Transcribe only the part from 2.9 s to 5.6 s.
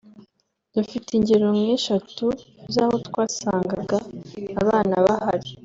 twasangaga abana bahari